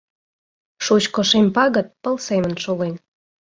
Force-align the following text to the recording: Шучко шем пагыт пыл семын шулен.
Шучко 0.85 1.21
шем 1.29 1.47
пагыт 1.55 1.87
пыл 2.01 2.15
семын 2.27 2.53
шулен. 2.63 2.95